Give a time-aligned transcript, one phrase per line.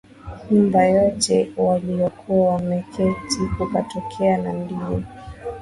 [0.51, 5.05] nyumba yote waliyokuwa wameketi Kukatokea na ndimi